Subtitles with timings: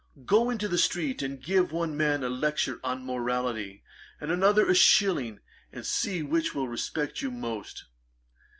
[0.25, 3.83] Go into the street, and give one man a lecture on morality,
[4.19, 7.85] and another a shilling, and see which will respect you most.